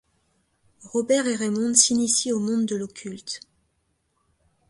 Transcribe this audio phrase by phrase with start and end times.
[0.81, 3.39] Robert et Raymonde s'initient au monde de l'occulte.